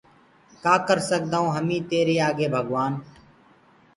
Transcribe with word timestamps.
ڪآ 0.63 0.73
ڪر 0.87 0.99
سگدآئونٚ 1.09 1.53
هميٚ 1.55 1.85
تيريٚ 1.89 2.23
آگي 2.27 2.47
ڀگوآن 2.53 2.93